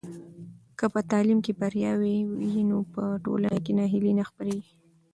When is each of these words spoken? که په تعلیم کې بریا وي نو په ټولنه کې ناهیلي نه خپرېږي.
که 0.77 0.85
په 0.93 0.99
تعلیم 1.11 1.39
کې 1.45 1.53
بریا 1.61 1.91
وي 2.49 2.61
نو 2.69 2.77
په 2.93 3.03
ټولنه 3.25 3.57
کې 3.65 3.71
ناهیلي 3.79 4.13
نه 4.19 4.23
خپرېږي. 4.29 4.73